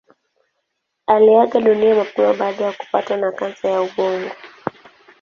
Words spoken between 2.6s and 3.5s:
ya kupatwa na